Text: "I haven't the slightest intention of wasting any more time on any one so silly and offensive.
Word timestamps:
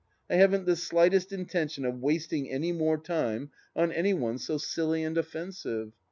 "I 0.31 0.35
haven't 0.37 0.65
the 0.65 0.75
slightest 0.75 1.31
intention 1.31 1.85
of 1.85 1.99
wasting 2.01 2.49
any 2.49 2.71
more 2.71 2.97
time 2.97 3.51
on 3.75 3.91
any 3.91 4.15
one 4.15 4.39
so 4.39 4.57
silly 4.57 5.03
and 5.03 5.15
offensive. 5.15 5.91